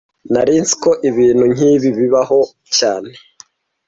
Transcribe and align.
Sinari 0.23 0.53
nzi 0.61 0.75
ko 0.83 0.91
ibintu 1.09 1.45
nkibi 1.53 1.89
bibaho 1.97 2.39
cyane 2.77 3.11